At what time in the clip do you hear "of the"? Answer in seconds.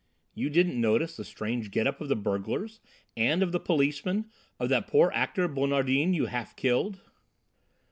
2.01-2.15, 3.43-3.59